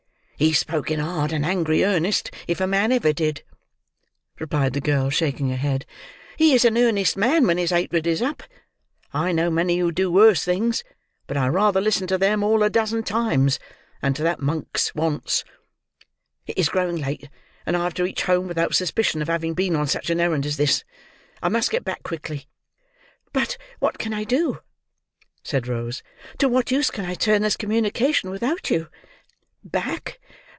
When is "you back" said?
28.71-30.17